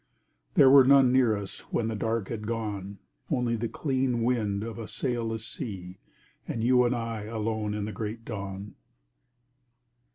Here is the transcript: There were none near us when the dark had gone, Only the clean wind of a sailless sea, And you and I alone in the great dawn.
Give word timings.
There 0.55 0.71
were 0.71 0.83
none 0.83 1.11
near 1.11 1.37
us 1.37 1.59
when 1.71 1.87
the 1.87 1.95
dark 1.95 2.29
had 2.29 2.47
gone, 2.47 2.97
Only 3.29 3.55
the 3.55 3.69
clean 3.69 4.23
wind 4.23 4.63
of 4.63 4.79
a 4.79 4.87
sailless 4.87 5.45
sea, 5.47 5.99
And 6.47 6.63
you 6.63 6.85
and 6.85 6.95
I 6.95 7.25
alone 7.25 7.75
in 7.75 7.85
the 7.85 7.91
great 7.91 8.25
dawn. 8.25 8.73